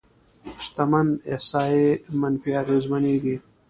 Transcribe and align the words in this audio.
شتمنۍ 0.65 1.09
احصایې 1.31 1.89
منفي 2.19 2.51
اغېزمنېږي. 2.61 3.35